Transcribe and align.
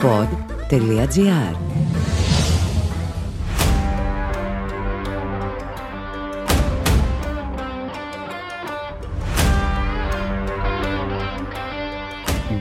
pod.gr 0.00 1.54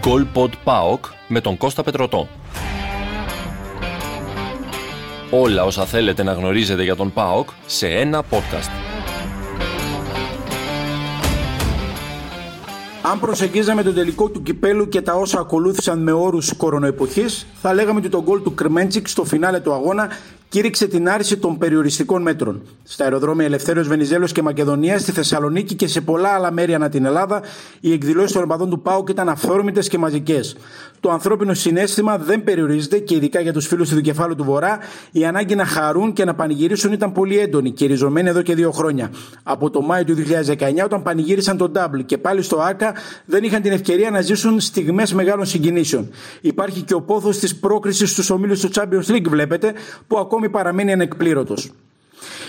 Goal 0.02 0.26
Pod 0.34 0.50
PAOK 0.64 1.00
με 1.28 1.42
τον 1.42 1.58
Κώστα 1.58 1.84
Πετρωτό. 1.84 2.28
Όλα 5.32 5.64
όσα 5.64 5.86
θέλετε 5.86 6.24
να 6.24 6.34
γνωρίζετε 6.34 6.84
για 6.84 6.96
τον 6.96 7.14
ΠΑΟΚ 7.14 7.50
σε 7.66 7.88
ένα 7.88 8.24
podcast. 8.32 8.79
Αν 13.02 13.20
προσεγγίζαμε 13.20 13.84
τον 13.84 13.94
τελικό 13.94 14.30
του 14.30 14.44
κυπέλου 14.44 14.90
και 14.90 15.02
τα 15.02 15.14
όσα 15.14 15.40
ακολούθησαν 15.40 16.00
με 16.00 16.12
όρους 16.12 16.54
κορονοεποχής, 16.58 17.46
θα 17.62 17.74
λέγαμε 17.74 18.00
ότι 18.00 18.10
το 18.10 18.22
γκολ 18.24 18.42
του 18.42 18.54
Κρμέντσικ 18.54 19.08
στο 19.08 19.24
φινάλε 19.24 19.60
του 19.60 19.74
αγώνα 19.74 20.10
κήρυξε 20.50 20.88
την 20.88 21.10
άρση 21.10 21.38
των 21.38 21.58
περιοριστικών 21.58 22.22
μέτρων. 22.22 22.62
Στα 22.84 23.04
αεροδρόμια 23.04 23.46
Ελευθέρω 23.46 23.84
Βενιζέλος 23.84 24.32
και 24.32 24.42
Μακεδονίας, 24.42 25.02
στη 25.02 25.12
Θεσσαλονίκη 25.12 25.76
και 25.76 25.88
σε 25.88 26.02
πολλά 26.02 26.30
άλλα 26.30 26.52
μέρη 26.52 26.74
ανά 26.74 26.90
την 26.90 27.06
Ελλάδα, 27.06 27.42
οι 27.80 27.92
εκδηλώσεις 27.92 28.32
των 28.32 28.44
οπαδών 28.44 28.70
του 28.70 28.82
ΠΑΟΚ 28.82 29.10
ήταν 29.10 29.30
αυθόρμητες 29.30 29.88
και 29.88 29.98
μαζικές. 29.98 30.56
Το 31.00 31.12
ανθρώπινο 31.12 31.54
συνέστημα 31.54 32.18
δεν 32.18 32.44
περιορίζεται 32.44 32.98
και 32.98 33.16
ειδικά 33.16 33.40
για 33.40 33.54
τους 33.54 33.68
φίλους 33.68 33.90
του 33.90 33.96
δικεφάλου 33.96 34.36
του 34.36 34.44
Βορρά, 34.44 34.80
η 35.12 35.26
ανάγκη 35.26 35.56
να 35.56 35.66
χαρούν 35.66 36.14
και 36.14 36.26
να 36.26 36.36
πανηγυρίσουν 36.36 36.92
ήταν 36.92 37.12
πολύ 37.12 37.40
έντονη 37.40 37.72
και 37.72 37.86
ριζωμένη 37.86 38.30
εδώ 38.30 38.42
και 38.42 38.56
δύο 38.56 38.72
χρόνια. 38.72 39.12
Από 39.44 39.70
το 39.70 39.82
Μάιο 39.82 40.04
του 40.04 40.16
2019, 40.16 40.84
όταν 40.84 41.02
πανηγύρισαν 41.02 41.58
τον 41.58 41.72
Νταμπλ 41.72 42.00
και 42.00 42.18
πάλι 42.18 42.42
στο 42.42 42.58
ΑΚΑ, 42.58 42.94
δεν 43.26 43.44
είχαν 43.44 43.62
την 43.62 43.72
ευκαιρία 43.72 44.10
να 44.10 44.22
ζήσουν 44.22 44.60
στιγμές 44.60 45.14
μεγάλων 45.14 45.46
συγκινήσεων. 45.46 46.10
Υπάρχει 46.42 46.82
και 46.82 46.94
ο 46.94 47.02
πόθος 47.02 47.38
της 47.38 47.56
πρόκρισης 47.56 48.12
στους 48.12 48.30
ομίλους 48.30 48.60
του 48.60 48.70
Champions 48.74 49.12
League, 49.12 49.28
βλέπετε, 49.28 49.74
που 50.08 50.18
ακόμη 50.40 50.54
παραμένει 50.54 50.92
ανεκπλήρωτος. 50.92 51.72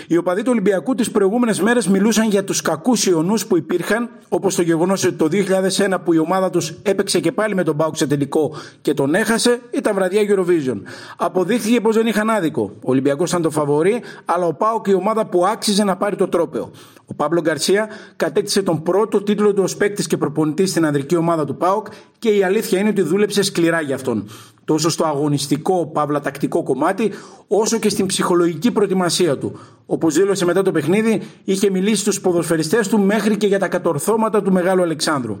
Οι 0.07 0.17
οπαδοί 0.17 0.41
του 0.41 0.49
Ολυμπιακού 0.51 0.95
τις 0.95 1.11
προηγούμενες 1.11 1.61
μέρες 1.61 1.87
μιλούσαν 1.87 2.29
για 2.29 2.43
τους 2.43 2.61
κακούς 2.61 3.05
ιονούς 3.05 3.45
που 3.45 3.57
υπήρχαν, 3.57 4.09
όπως 4.29 4.55
το 4.55 4.61
γεγονός 4.61 5.05
ότι 5.05 5.15
το 5.15 5.27
2001 5.27 6.01
που 6.03 6.13
η 6.13 6.17
ομάδα 6.17 6.49
τους 6.49 6.73
έπαιξε 6.83 7.19
και 7.19 7.31
πάλι 7.31 7.55
με 7.55 7.63
τον 7.63 7.75
Μπάουκ 7.75 7.95
σε 7.95 8.07
τελικό 8.07 8.55
και 8.81 8.93
τον 8.93 9.15
έχασε, 9.15 9.61
ήταν 9.71 9.93
βραδιά 9.95 10.21
Eurovision. 10.21 10.81
Αποδείχθηκε 11.17 11.81
πως 11.81 11.95
δεν 11.95 12.07
είχαν 12.07 12.29
άδικο. 12.29 12.61
Ο 12.61 12.91
Ολυμπιακός 12.91 13.29
ήταν 13.29 13.41
το 13.41 13.49
φαβορή, 13.49 14.01
αλλά 14.25 14.45
ο 14.45 14.53
Πάουκ 14.53 14.87
η 14.87 14.93
ομάδα 14.93 15.25
που 15.25 15.45
άξιζε 15.45 15.83
να 15.83 15.97
πάρει 15.97 16.15
το 16.15 16.27
τρόπεο. 16.27 16.71
Ο 17.05 17.13
Παύλο 17.13 17.41
Γκαρσία 17.41 17.89
κατέκτησε 18.15 18.61
τον 18.61 18.83
πρώτο 18.83 19.23
τίτλο 19.23 19.53
του 19.53 19.63
ως 19.63 19.77
παίκτης 19.77 20.07
και 20.07 20.17
προπονητής 20.17 20.69
στην 20.69 20.85
ανδρική 20.85 21.15
ομάδα 21.15 21.45
του 21.45 21.55
Πάουκ 21.57 21.87
και 22.19 22.29
η 22.29 22.43
αλήθεια 22.43 22.79
είναι 22.79 22.89
ότι 22.89 23.01
δούλεψε 23.01 23.41
σκληρά 23.41 23.81
για 23.81 23.95
αυτόν 23.95 24.27
τόσο 24.65 24.89
στο 24.89 25.05
αγωνιστικό, 25.05 25.85
παύλα 25.85 26.19
τακτικό 26.19 26.63
κομμάτι, 26.63 27.11
όσο 27.47 27.77
και 27.77 27.89
στην 27.89 28.05
ψυχολογική 28.05 28.71
προετοιμασία 28.71 29.37
του. 29.37 29.59
Όπω 29.93 30.09
δήλωσε 30.09 30.45
μετά 30.45 30.61
το 30.61 30.71
παιχνίδι, 30.71 31.21
είχε 31.43 31.69
μιλήσει 31.69 32.01
στους 32.01 32.21
ποδοσφαιριστές 32.21 32.87
του 32.87 32.99
μέχρι 32.99 33.37
και 33.37 33.47
για 33.47 33.59
τα 33.59 33.67
κατορθώματα 33.67 34.41
του 34.41 34.51
Μεγάλου 34.51 34.81
Αλεξάνδρου. 34.81 35.37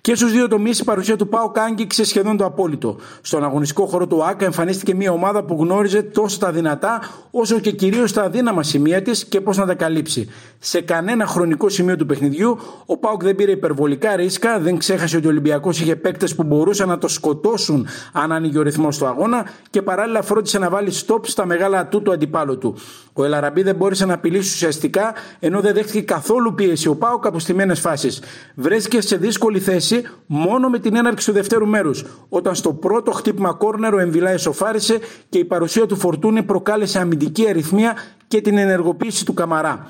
Και 0.00 0.14
στους 0.14 0.32
δύο 0.32 0.48
τομείς 0.48 0.78
η 0.78 0.84
παρουσία 0.84 1.16
του 1.16 1.28
Πάου 1.28 1.52
άγγιξε 1.54 2.04
σχεδόν 2.04 2.36
το 2.36 2.44
απόλυτο. 2.44 2.96
Στον 3.20 3.44
αγωνιστικό 3.44 3.86
χώρο 3.86 4.06
του 4.06 4.24
ΑΚΑ 4.24 4.44
εμφανίστηκε 4.44 4.94
μια 4.94 5.12
ομάδα 5.12 5.44
που 5.44 5.56
γνώριζε 5.60 6.02
τόσο 6.02 6.38
τα 6.38 6.52
δυνατά, 6.52 7.02
όσο 7.30 7.58
και 7.58 7.70
κυρίως 7.70 8.12
τα 8.12 8.22
αδύναμα 8.22 8.62
σημεία 8.62 9.02
της 9.02 9.24
και 9.24 9.40
πώς 9.40 9.56
να 9.56 9.66
τα 9.66 9.74
καλύψει. 9.74 10.28
Σε 10.58 10.80
κανένα 10.80 11.26
χρονικό 11.26 11.68
σημείο 11.68 11.96
του 11.96 12.06
παιχνιδιού, 12.06 12.58
ο 12.86 12.96
Πάουκ 12.96 13.22
δεν 13.22 13.34
πήρε 13.34 13.50
υπερβολικά 13.50 14.16
ρίσκα, 14.16 14.58
δεν 14.58 14.78
ξέχασε 14.78 15.16
ότι 15.16 15.26
ο 15.26 15.30
Ολυμπιακός 15.30 15.80
είχε 15.80 15.96
παίκτες 15.96 16.34
που 16.34 16.42
μπορούσαν 16.42 16.88
να 16.88 16.98
το 16.98 17.08
σκοτώσουν 17.08 17.86
αν 18.12 18.32
άνοιγε 18.32 18.58
ο 18.58 18.62
ρυθμός 18.62 18.98
του 18.98 19.06
αγώνα 19.06 19.46
και 19.70 19.82
παράλληλα 19.82 20.22
φρόντισε 20.22 20.58
να 20.58 20.70
βάλει 20.70 20.92
stop 21.06 21.20
στα 21.22 21.46
μεγάλα 21.46 21.78
ατού 21.78 22.02
του 22.02 22.12
αντιπάλου 22.12 22.58
του. 22.58 22.76
Ο 23.12 23.24
Ελαραμπή 23.24 23.62
δεν 23.62 23.76
μπόρεσε 23.90 24.06
να 24.06 24.14
απειλήσει 24.14 24.54
ουσιαστικά 24.54 25.14
ενώ 25.38 25.60
δεν 25.60 25.74
δέχτηκε 25.74 26.00
καθόλου 26.00 26.54
πίεση 26.54 26.88
ο 26.88 26.94
Πάουκ 26.94 27.26
από 27.26 27.38
στιμένες 27.38 27.80
φάσεις. 27.80 28.22
Βρέθηκε 28.54 29.00
σε 29.00 29.16
δύσκολη 29.16 29.60
θέση 29.60 30.02
μόνο 30.26 30.68
με 30.68 30.78
την 30.78 30.96
έναρξη 30.96 31.26
του 31.26 31.32
δευτέρου 31.32 31.66
μέρους, 31.66 32.04
όταν 32.28 32.54
στο 32.54 32.72
πρώτο 32.72 33.10
χτύπημα 33.10 33.52
κόρνερο 33.52 33.96
ο 33.96 34.00
Εμβιλά 34.00 34.30
εσωφάρισε 34.30 34.98
και 35.28 35.38
η 35.38 35.44
παρουσία 35.44 35.86
του 35.86 35.96
Φορτούνη 35.96 36.42
προκάλεσε 36.42 36.98
αμυντική 36.98 37.48
αριθμία 37.48 37.96
και 38.28 38.40
την 38.40 38.58
ενεργοποίηση 38.58 39.24
του 39.24 39.34
Καμαρά. 39.34 39.86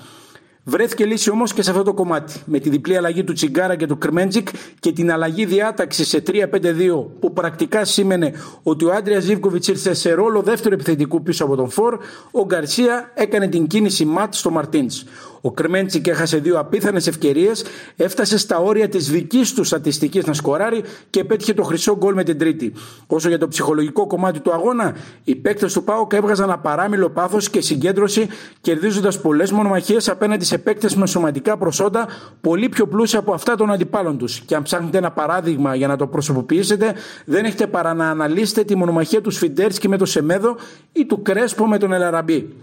Βρέθηκε 0.71 1.05
λύση 1.05 1.31
όμως 1.31 1.53
και 1.53 1.63
σε 1.63 1.71
αυτό 1.71 1.83
το 1.83 1.95
κομμάτι. 1.95 2.33
Με 2.45 2.59
τη 2.59 2.71
διπλή 2.71 2.97
αλλαγή 2.97 3.25
του 3.25 3.33
Τσιγκάρα 3.33 3.77
και 3.77 3.87
του 3.87 3.99
Κρμέντζικ 3.99 4.49
και 4.81 4.93
την 4.93 5.13
αλλαγή 5.13 5.45
διάταξη 5.45 6.05
σε 6.05 6.23
3-5-2, 6.27 6.47
που 7.21 7.33
πρακτικά 7.33 7.85
σήμαινε 7.85 8.33
ότι 8.63 8.85
ο 8.85 8.93
Άντριας 8.93 9.23
Ζήβκοβιτ 9.23 9.67
ήρθε 9.67 9.95
σε 9.95 10.13
ρόλο 10.13 10.43
δεύτερο 10.43 10.75
επιθετικού 10.75 11.23
πίσω 11.23 11.45
από 11.45 11.57
τον 11.57 11.71
Φορ, 11.71 11.99
ο 12.31 12.45
Γκαρσία 12.45 13.11
έκανε 13.15 13.49
την 13.49 13.67
κίνηση 13.67 14.05
ματ 14.05 14.35
στο 14.35 14.51
Μαρτίν. 14.51 14.87
Ο 15.41 15.51
Κρμέντσικ 15.53 16.07
έχασε 16.07 16.39
δύο 16.39 16.59
απίθανες 16.59 17.07
ευκαιρίες, 17.07 17.65
έφτασε 17.97 18.39
στα 18.39 18.59
όρια 18.59 18.89
της 18.89 19.11
δικής 19.11 19.53
του 19.53 19.65
στατιστικής 19.65 20.25
να 20.25 20.33
σκοράρει 20.33 20.83
και 21.11 21.25
πέτυχε 21.25 21.55
το 21.55 21.63
χρυσό 21.63 21.97
γκολ 21.97 22.15
με 22.15 22.25
την 22.25 22.39
τρίτη. 22.39 22.73
Όσο 23.07 23.29
για 23.29 23.39
το 23.39 23.49
ψυχολογικό 23.49 24.07
κομμάτι 24.07 24.41
του 24.41 24.53
αγώνα, 24.53 24.97
οι 25.25 25.37
παίκτες 25.37 25.73
του 25.73 25.85
Πάουκ 25.85 26.13
έβγαζαν 26.13 26.51
απαράμιλο 26.51 27.11
πάθος 27.11 27.51
και 27.51 27.61
συγκέντρωση, 27.61 28.29
κερδίζοντας 28.61 29.21
πολλές 29.21 29.53
μονομαχίες 29.53 30.09
απέναντι 30.09 30.45
σε 30.45 30.59
παίκτες 30.59 30.95
με 30.95 31.07
σωματικά 31.07 31.57
προσόντα 31.57 32.09
πολύ 32.41 32.69
πιο 32.69 32.87
πλούσια 32.87 33.19
από 33.19 33.33
αυτά 33.33 33.55
των 33.55 33.73
αντιπάλων 33.73 34.19
τους. 34.19 34.41
Και 34.41 34.55
αν 34.55 34.63
ψάχνετε 34.63 34.99
ένα 34.99 35.11
παράδειγμα 35.11 35.75
για 35.75 35.87
να 35.87 35.97
το 35.97 36.07
προσωποποιήσετε, 36.07 36.95
δεν 37.25 37.45
έχετε 37.45 37.67
παρά 37.67 37.95
να 37.95 38.11
αναλύσετε 38.11 38.65
τη 38.65 38.77
μονομαχία 38.77 39.21
του 39.21 39.31
Σφιντέρσκι 39.31 39.89
με 39.89 39.97
το 39.97 40.05
Σεμέδο 40.05 40.57
ή 40.93 41.07
του 41.07 41.23
Κρέσπο 41.23 41.67
με 41.67 41.79
τον 41.79 41.93
Ελαραμπή. 41.93 42.55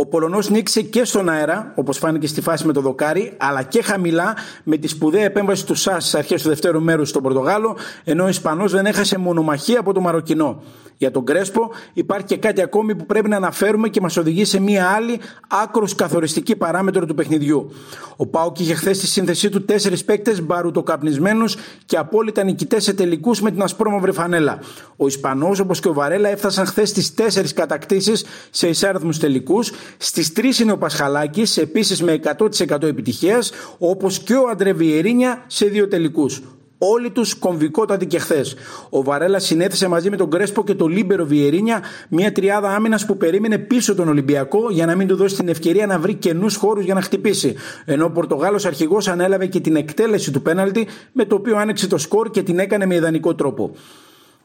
Ο 0.00 0.06
Πολωνός 0.06 0.50
νίκησε 0.50 0.82
και 0.82 1.04
στον 1.04 1.28
αέρα, 1.28 1.72
όπως 1.74 1.98
φάνηκε 1.98 2.26
στη 2.26 2.40
φάση 2.40 2.66
με 2.66 2.72
το 2.72 2.80
δοκάρι, 2.80 3.32
αλλά 3.36 3.62
και 3.62 3.82
χαμηλά 3.82 4.36
με 4.64 4.76
τη 4.76 4.88
σπουδαία 4.88 5.24
επέμβαση 5.24 5.66
του 5.66 5.74
ΣΑΣ 5.74 6.02
στις 6.02 6.14
αρχές 6.14 6.42
του 6.42 6.48
δεύτερου 6.48 6.82
μέρους 6.82 7.08
στον 7.08 7.22
Πορτογάλο, 7.22 7.76
ενώ 8.04 8.24
ο 8.24 8.28
Ισπανός 8.28 8.72
δεν 8.72 8.86
έχασε 8.86 9.18
μονομαχία 9.18 9.80
από 9.80 9.92
το 9.92 10.00
Μαροκινό. 10.00 10.62
Για 10.96 11.10
τον 11.10 11.24
Κρέσπο 11.24 11.70
υπάρχει 11.92 12.26
και 12.26 12.36
κάτι 12.36 12.62
ακόμη 12.62 12.94
που 12.94 13.06
πρέπει 13.06 13.28
να 13.28 13.36
αναφέρουμε 13.36 13.88
και 13.88 14.00
μας 14.00 14.16
οδηγεί 14.16 14.44
σε 14.44 14.60
μία 14.60 14.88
άλλη 14.88 15.20
άκρος 15.48 15.94
καθοριστική 15.94 16.56
παράμετρο 16.56 17.06
του 17.06 17.14
παιχνιδιού. 17.14 17.70
Ο 18.16 18.26
Πάουκ 18.26 18.58
είχε 18.58 18.74
χθες 18.74 18.96
στη 18.96 19.06
σύνθεσή 19.06 19.48
του 19.48 19.64
τέσσερις 19.64 20.04
παίκτες 20.04 20.42
μπαρουτοκαπνισμένου 20.42 21.44
και 21.86 21.96
απόλυτα 21.96 22.42
νικητές 22.42 22.84
σε 22.84 22.92
τελικούς 22.92 23.40
με 23.40 23.50
την 23.50 23.62
ασπρόμαυρη 23.62 24.12
φανέλα. 24.12 24.58
Ο 24.96 25.06
Ισπανός 25.06 25.58
όπως 25.60 25.80
και 25.80 25.88
ο 25.88 25.92
Βαρέλα 25.92 26.28
έφτασαν 26.28 26.66
χθες 26.66 26.88
στις 26.88 27.14
τέσσερις 27.14 27.52
κατακτήσεις 27.52 28.24
σε 28.50 28.68
εισάρθμου 28.68 29.10
τελικούς. 29.10 29.72
Στις 29.96 30.32
τρεις 30.32 30.58
είναι 30.58 30.72
ο 30.72 30.78
Πασχαλάκης, 30.78 31.56
επίσης 31.56 32.02
με 32.02 32.12
100% 32.12 32.86
επιτυχίας, 32.86 33.52
όπως 33.78 34.18
και 34.18 34.34
ο 34.34 34.48
Αντρέ 34.48 34.82
Βιεϊρίνια 34.82 35.44
σε 35.46 35.66
δύο 35.66 35.88
τελικούς. 35.88 36.42
Όλοι 36.82 37.10
τους 37.10 37.34
κομβικότατοι 37.34 38.06
και 38.06 38.18
χθες. 38.18 38.54
Ο 38.90 39.02
Βαρέλα 39.02 39.38
συνέθεσε 39.38 39.88
μαζί 39.88 40.10
με 40.10 40.16
τον 40.16 40.30
Κρέσπο 40.30 40.64
και 40.64 40.74
τον 40.74 40.88
Λίμπερο 40.88 41.24
Βιεϊρίνια 41.24 41.82
μια 42.08 42.32
τριάδα 42.32 42.74
άμυνας 42.74 43.06
που 43.06 43.16
περίμενε 43.16 43.58
πίσω 43.58 43.94
τον 43.94 44.08
Ολυμπιακό 44.08 44.70
για 44.70 44.86
να 44.86 44.96
μην 44.96 45.06
του 45.06 45.16
δώσει 45.16 45.36
την 45.36 45.48
ευκαιρία 45.48 45.86
να 45.86 45.98
βρει 45.98 46.14
κενούς 46.14 46.56
χώρους 46.56 46.84
για 46.84 46.94
να 46.94 47.00
χτυπήσει. 47.00 47.54
Ενώ 47.84 48.04
ο 48.04 48.10
Πορτογάλος 48.10 48.64
αρχηγός 48.64 49.08
ανέλαβε 49.08 49.46
και 49.46 49.60
την 49.60 49.76
εκτέλεση 49.76 50.32
του 50.32 50.42
πέναλτι 50.42 50.86
με 51.12 51.24
το 51.24 51.34
οποίο 51.34 51.56
άνοιξε 51.56 51.86
το 51.86 51.98
σκορ 51.98 52.30
και 52.30 52.42
την 52.42 52.58
έκανε 52.58 52.86
με 52.86 52.94
ιδανικό 52.94 53.34
τρόπο. 53.34 53.74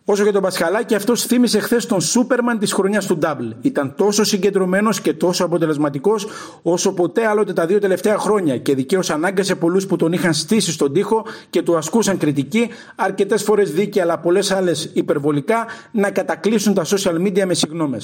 Όσο 0.07 0.23
για 0.23 0.31
τον 0.31 0.41
Πασχαλάκη, 0.41 0.95
αυτός 0.95 1.25
θύμισε 1.25 1.59
χθες 1.59 1.85
τον 1.85 2.01
Σούπερμαν 2.01 2.59
της 2.59 2.73
χρονιάς 2.73 3.05
του 3.05 3.17
νταμπλ. 3.17 3.45
Ήταν 3.61 3.93
τόσο 3.97 4.23
συγκεντρωμένος 4.23 5.01
και 5.01 5.13
τόσο 5.13 5.45
αποτελεσματικός 5.45 6.27
όσο 6.61 6.93
ποτέ 6.93 7.25
άλλοτε 7.27 7.53
τα 7.53 7.65
δύο 7.65 7.79
τελευταία 7.79 8.17
χρόνια 8.17 8.57
και 8.57 8.75
δικαίως 8.75 9.09
ανάγκασε 9.09 9.55
πολλούς 9.55 9.85
που 9.85 9.95
τον 9.95 10.13
είχαν 10.13 10.33
στήσει 10.33 10.71
στον 10.71 10.93
τοίχο 10.93 11.25
και 11.49 11.61
του 11.61 11.77
ασκούσαν 11.77 12.17
κριτική, 12.17 12.69
αρκετές 12.95 13.43
φορές 13.43 13.71
δίκαια 13.71 14.03
αλλά 14.03 14.17
πολλές 14.17 14.51
άλλες 14.51 14.89
υπερβολικά, 14.93 15.65
να 15.91 16.11
κατακλείσουν 16.11 16.73
τα 16.73 16.85
social 16.85 17.15
media 17.15 17.45
με 17.45 17.53
συγγνώμε. 17.53 17.97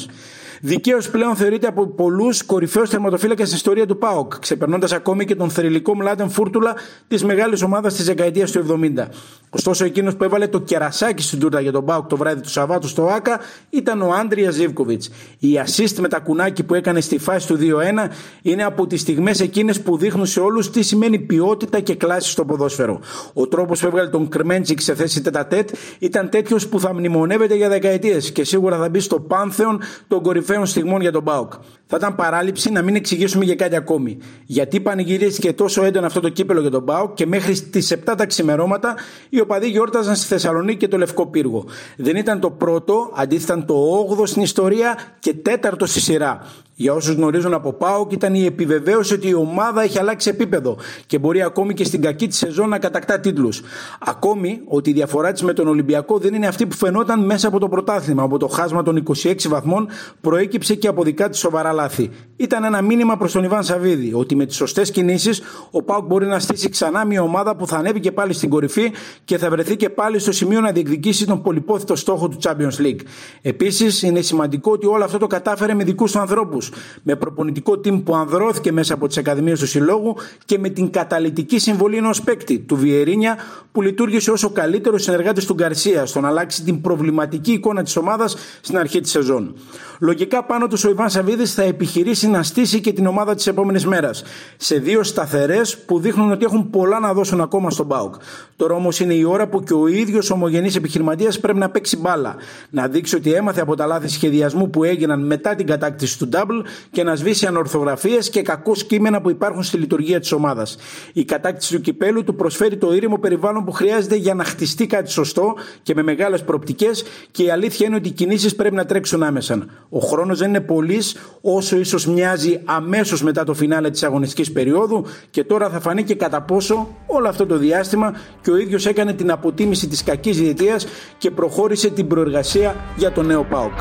Δικαίως 0.61 1.09
πλέον 1.09 1.35
θεωρείται 1.35 1.67
από 1.67 1.87
πολλούς 1.87 2.43
κορυφαίο 2.43 2.87
τερματοφύλακα 2.87 3.45
στην 3.45 3.55
ιστορία 3.55 3.85
του 3.85 3.97
ΠΑΟΚ, 3.97 4.39
ξεπερνώντας 4.39 4.91
ακόμη 4.91 5.25
και 5.25 5.35
τον 5.35 5.49
θρηλυκό 5.49 5.95
Μλάντεν 5.95 6.29
Φούρτουλα 6.29 6.75
της 7.07 7.23
μεγάλης 7.23 7.61
ομάδας 7.61 7.93
της 7.93 8.05
δεκαετίας 8.05 8.51
του 8.51 8.59
70. 8.59 9.07
Ωστόσο, 9.49 9.85
εκείνος 9.85 10.15
που 10.15 10.23
έβαλε 10.23 10.47
το 10.47 10.59
κερασάκι 10.59 11.23
στην 11.23 11.39
τούρτα 11.39 11.61
για 11.61 11.71
τον 11.71 11.85
Πάουκ 11.91 12.07
το 12.07 12.17
βράδυ 12.17 12.41
του 12.41 12.49
Σαββάτου 12.49 12.87
στο 12.87 13.05
ΑΚΑ 13.05 13.39
ήταν 13.69 14.01
ο 14.01 14.13
Άντρια 14.13 14.51
Ζήβκοβιτς. 14.51 15.09
Η 15.39 15.59
assist 15.65 15.95
με 15.99 16.07
τα 16.07 16.19
κουνάκι 16.19 16.63
που 16.63 16.73
έκανε 16.73 17.01
στη 17.01 17.17
φάση 17.17 17.47
του 17.47 17.57
2-1 17.59 18.09
είναι 18.41 18.63
από 18.63 18.87
τις 18.87 19.01
στιγμές 19.01 19.39
εκείνες 19.39 19.81
που 19.81 19.97
δείχνουν 19.97 20.25
σε 20.25 20.39
όλους 20.39 20.69
τι 20.69 20.81
σημαίνει 20.81 21.19
ποιότητα 21.19 21.79
και 21.79 21.95
κλάση 21.95 22.31
στο 22.31 22.45
ποδόσφαιρο. 22.45 22.99
Ο 23.33 23.47
τρόπος 23.47 23.79
που 23.79 23.85
έβγαλε 23.87 24.09
τον 24.09 24.29
Κρμέντσικ 24.29 24.81
σε 24.81 24.95
θέση 24.95 25.21
τετατέτ 25.21 25.69
ήταν 25.99 26.29
τέτοιος 26.29 26.67
που 26.67 26.79
θα 26.79 26.93
μνημονεύεται 26.93 27.55
για 27.55 27.69
δεκαετίες 27.69 28.31
και 28.31 28.43
σίγουρα 28.43 28.77
θα 28.77 28.89
μπει 28.89 28.99
στο 28.99 29.19
πάνθεον 29.19 29.81
των 30.07 30.21
κορυφαίων 30.21 30.65
στιγμών 30.65 31.01
για 31.01 31.11
τον 31.11 31.23
Πάουκ. 31.23 31.53
Θα 31.93 31.97
ήταν 31.99 32.15
παράληψη 32.15 32.71
να 32.71 32.81
μην 32.81 32.95
εξηγήσουμε 32.95 33.45
για 33.45 33.55
κάτι 33.55 33.75
ακόμη. 33.75 34.17
Γιατί 34.45 34.79
πανηγυρίστηκε 34.79 35.53
τόσο 35.53 35.83
έντονα 35.83 36.05
αυτό 36.05 36.19
το 36.19 36.29
κύπελο 36.29 36.61
για 36.61 36.69
τον 36.69 36.85
Πάο 36.85 37.13
και 37.13 37.25
μέχρι 37.25 37.59
τι 37.59 37.87
7 37.89 38.13
τα 38.17 38.25
ξημερώματα 38.25 38.95
οι 39.29 39.39
οπαδοί 39.39 39.67
γιόρταζαν 39.67 40.15
στη 40.15 40.27
Θεσσαλονίκη 40.27 40.77
και 40.77 40.87
το 40.87 40.97
Λευκό 40.97 41.27
Πύργο. 41.27 41.65
Δεν 41.97 42.15
ήταν 42.15 42.39
το 42.39 42.49
πρώτο, 42.49 43.11
αντίθετα 43.15 43.65
το 43.65 44.07
8ο 44.19 44.27
στην 44.27 44.41
ιστορία 44.41 44.97
και 45.19 45.33
τέταρτο 45.33 45.85
στη 45.85 45.99
σειρά. 45.99 46.45
Για 46.81 46.93
όσους 46.93 47.15
γνωρίζουν 47.15 47.53
από 47.53 47.73
ΠΑΟΚ, 47.73 48.11
ήταν 48.11 48.33
η 48.33 48.45
επιβεβαίωση 48.45 49.13
ότι 49.13 49.27
η 49.27 49.33
ομάδα 49.33 49.81
έχει 49.81 49.99
αλλάξει 49.99 50.29
επίπεδο 50.29 50.77
και 51.05 51.19
μπορεί 51.19 51.41
ακόμη 51.43 51.73
και 51.73 51.83
στην 51.83 52.01
κακή 52.01 52.27
της 52.27 52.37
σεζόν 52.37 52.69
να 52.69 52.79
κατακτά 52.79 53.19
τίτλους. 53.19 53.61
Ακόμη 53.99 54.61
ότι 54.65 54.89
η 54.89 54.93
διαφορά 54.93 55.31
της 55.31 55.41
με 55.41 55.53
τον 55.53 55.67
Ολυμπιακό 55.67 56.17
δεν 56.17 56.33
είναι 56.33 56.47
αυτή 56.47 56.65
που 56.65 56.75
φαινόταν 56.75 57.25
μέσα 57.25 57.47
από 57.47 57.59
το 57.59 57.69
πρωτάθλημα. 57.69 58.23
Από 58.23 58.37
το 58.37 58.47
χάσμα 58.47 58.83
των 58.83 59.03
26 59.23 59.35
βαθμών 59.47 59.87
προέκυψε 60.21 60.75
και 60.75 60.87
από 60.87 61.03
δικά 61.03 61.29
της 61.29 61.39
σοβαρά 61.39 61.71
λάθη. 61.71 62.09
Ήταν 62.41 62.63
ένα 62.63 62.81
μήνυμα 62.81 63.17
προς 63.17 63.31
τον 63.31 63.43
Ιβάν 63.43 63.63
Σαββίδη 63.63 64.13
ότι 64.13 64.35
με 64.35 64.45
τις 64.45 64.55
σωστές 64.55 64.91
κινήσεις 64.91 65.41
ο 65.71 65.83
ΠΑΟΚ 65.83 66.05
μπορεί 66.05 66.25
να 66.25 66.39
στήσει 66.39 66.69
ξανά 66.69 67.05
μια 67.05 67.21
ομάδα 67.21 67.55
που 67.55 67.67
θα 67.67 67.77
ανέβει 67.77 67.99
και 67.99 68.11
πάλι 68.11 68.33
στην 68.33 68.49
κορυφή 68.49 68.91
και 69.25 69.37
θα 69.37 69.49
βρεθεί 69.49 69.75
και 69.75 69.89
πάλι 69.89 70.19
στο 70.19 70.31
σημείο 70.31 70.61
να 70.61 70.71
διεκδικήσει 70.71 71.25
τον 71.25 71.41
πολυπόθητο 71.41 71.95
στόχο 71.95 72.27
του 72.27 72.37
Champions 72.43 72.81
League. 72.81 72.99
Επίσης, 73.41 74.01
είναι 74.01 74.21
σημαντικό 74.21 74.71
ότι 74.71 74.85
όλο 74.85 75.03
αυτό 75.03 75.17
το 75.17 75.27
κατάφερε 75.27 75.73
με 75.73 75.83
δικούς 75.83 76.11
του 76.11 76.19
ανθρώπους 76.19 76.71
με 77.03 77.15
προπονητικό 77.15 77.73
team 77.73 78.03
που 78.03 78.15
ανδρώθηκε 78.15 78.71
μέσα 78.71 78.93
από 78.93 79.07
τις 79.07 79.17
Ακαδημίες 79.17 79.59
του 79.59 79.67
Συλλόγου 79.67 80.15
και 80.45 80.59
με 80.59 80.69
την 80.69 80.89
καταλητική 80.89 81.59
συμβολή 81.59 81.97
ενός 81.97 82.21
παίκτη, 82.21 82.59
του 82.59 82.75
Βιερίνια, 82.75 83.37
που 83.71 83.81
λειτουργήσε 83.81 84.31
ως 84.31 84.43
ο 84.43 84.49
καλύτερος 84.49 85.03
συνεργάτης 85.03 85.45
του 85.45 85.53
Γκαρσία 85.53 86.05
στο 86.05 86.19
να 86.19 86.27
αλλάξει 86.27 86.63
την 86.63 86.81
προβληματική 86.81 87.51
εικόνα 87.51 87.83
της 87.83 87.95
ομάδας 87.95 88.35
στην 88.61 88.77
αρχή 88.77 88.99
της 88.99 89.11
σεζόν. 89.11 89.55
Λογικά 89.99 90.43
πάνω 90.43 90.67
τους 90.67 90.83
ο 90.83 90.89
Ιβάν 90.89 91.09
Σαββίδης 91.09 91.53
θα 91.53 91.61
επιχειρήσει 91.61 92.27
να 92.31 92.43
στήσει 92.43 92.81
και 92.81 92.93
την 92.93 93.05
ομάδα 93.05 93.35
της 93.35 93.47
επόμενης 93.47 93.85
μέρας. 93.85 94.23
Σε 94.57 94.77
δύο 94.77 95.03
σταθερές 95.03 95.77
που 95.77 95.99
δείχνουν 95.99 96.31
ότι 96.31 96.45
έχουν 96.45 96.69
πολλά 96.69 96.99
να 96.99 97.13
δώσουν 97.13 97.41
ακόμα 97.41 97.69
στον 97.69 97.85
Μπάουκ. 97.85 98.15
Τώρα 98.55 98.75
όμως 98.75 98.99
είναι 98.99 99.13
η 99.13 99.23
ώρα 99.23 99.47
που 99.47 99.63
και 99.63 99.73
ο 99.73 99.87
ίδιος 99.87 100.29
ομογενής 100.29 100.75
επιχειρηματίας 100.75 101.39
πρέπει 101.39 101.59
να 101.59 101.69
παίξει 101.69 101.97
μπάλα. 101.97 102.35
Να 102.69 102.87
δείξει 102.87 103.15
ότι 103.15 103.33
έμαθε 103.33 103.61
από 103.61 103.75
τα 103.75 103.85
λάθη 103.85 104.07
σχεδιασμού 104.07 104.69
που 104.69 104.83
έγιναν 104.83 105.25
μετά 105.25 105.55
την 105.55 105.65
κατάκτηση 105.65 106.17
του 106.17 106.29
Double 106.33 106.65
και 106.91 107.03
να 107.03 107.15
σβήσει 107.15 107.45
ανορθογραφίες 107.45 108.29
και 108.29 108.41
κακό 108.41 108.73
κείμενα 108.73 109.21
που 109.21 109.29
υπάρχουν 109.29 109.63
στη 109.63 109.77
λειτουργία 109.77 110.19
της 110.19 110.31
ομάδας. 110.31 110.77
Η 111.13 111.25
κατάκτηση 111.25 111.75
του 111.75 111.81
κυπέλου 111.81 112.23
του 112.23 112.35
προσφέρει 112.35 112.77
το 112.77 112.93
ήρεμο 112.93 113.17
περιβάλλον 113.17 113.65
που 113.65 113.71
χρειάζεται 113.71 114.15
για 114.15 114.33
να 114.33 114.43
χτιστεί 114.43 114.87
κάτι 114.87 115.11
σωστό 115.11 115.53
και 115.83 115.95
με 115.95 116.03
μεγάλες 116.03 116.43
προοπτικές 116.43 117.03
και 117.31 117.43
η 117.43 117.51
αλήθεια 117.51 117.87
είναι 117.87 117.95
ότι 117.95 118.07
οι 118.07 118.11
κινήσεις 118.11 118.55
πρέπει 118.55 118.75
να 118.75 118.85
τρέξουν 118.85 119.23
άμεσα. 119.23 119.65
Ο 119.89 119.99
χρόνος 119.99 120.39
δεν 120.39 120.49
είναι 120.49 120.61
πολύ 120.61 121.01
όσο 121.41 121.77
ίσως 121.77 122.07
μοιάζει 122.21 122.59
αμέσως 122.65 123.23
μετά 123.23 123.43
το 123.43 123.53
φινάλε 123.53 123.89
της 123.89 124.03
αγωνιστικής 124.03 124.51
περίοδου 124.51 125.05
και 125.29 125.43
τώρα 125.43 125.69
θα 125.69 125.79
φανεί 125.79 126.03
και 126.03 126.15
κατά 126.15 126.41
πόσο 126.41 126.87
όλο 127.05 127.27
αυτό 127.27 127.45
το 127.45 127.57
διάστημα 127.57 128.13
και 128.41 128.51
ο 128.51 128.57
ίδιος 128.57 128.85
έκανε 128.85 129.13
την 129.13 129.31
αποτίμηση 129.31 129.87
της 129.87 130.03
κακής 130.03 130.37
διετίας 130.37 130.87
και 131.17 131.31
προχώρησε 131.31 131.89
την 131.89 132.07
προεργασία 132.07 132.75
για 132.95 133.11
το 133.11 133.21
νέο 133.21 133.43
ΠΑΟΚ. 133.43 133.71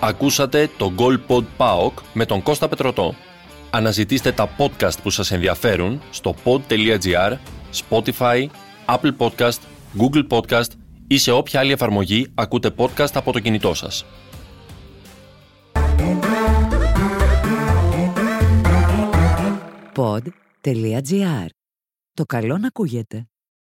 Ακούσατε 0.00 0.70
το 0.76 0.92
Goal 0.98 1.18
Pod 1.28 1.44
PAOK 1.56 1.92
με 2.12 2.24
τον 2.26 2.42
Κώστα 2.42 2.68
Πετρωτό. 2.68 3.14
Αναζητήστε 3.70 4.32
τα 4.32 4.48
podcast 4.58 5.02
που 5.02 5.10
σας 5.10 5.30
ενδιαφέρουν 5.30 6.00
στο 6.10 6.34
pod.gr, 6.44 7.32
Spotify, 7.88 8.46
Apple 8.86 9.12
Podcast, 9.18 9.58
Google 9.98 10.26
Podcast 10.30 10.83
ή 11.06 11.18
σε 11.18 11.30
όποια 11.30 11.60
άλλη 11.60 11.72
εφαρμογή 11.72 12.26
ακούτε 12.34 12.70
podcast 12.76 13.12
από 13.14 13.32
το 13.32 13.40
κινητό 13.40 13.74
σας. 13.74 14.04
Pod.gr. 19.96 21.46
Το 22.12 22.24
καλό 22.24 22.58
να 22.58 22.66
ακούγεται. 22.66 23.28